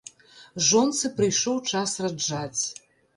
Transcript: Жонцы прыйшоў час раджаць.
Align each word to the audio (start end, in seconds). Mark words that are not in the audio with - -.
Жонцы 0.67 1.11
прыйшоў 1.19 1.59
час 1.73 1.93
раджаць. 2.07 2.63